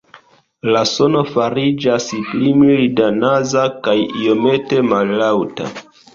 [0.75, 5.71] La sono fariĝas pli milda, "naza" kaj iomete mallaŭta.